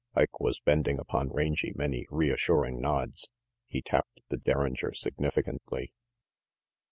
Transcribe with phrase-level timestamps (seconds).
[0.15, 3.29] Ike was bending upon Rangy many reassuring nods,
[3.67, 5.93] he tapped the derringer significantly.